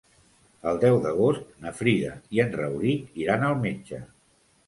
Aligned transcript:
El 0.69 0.79
deu 0.83 0.95
d'agost 1.03 1.51
na 1.65 1.73
Frida 1.81 2.15
i 2.37 2.41
en 2.45 2.51
Rauric 2.61 3.21
iran 3.25 3.45
al 3.51 3.61
metge. 3.67 4.01